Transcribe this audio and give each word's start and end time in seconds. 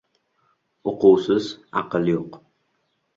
•Uquvsiz 0.91 1.45
aql 1.83 2.05
yo‘q. 2.13 2.41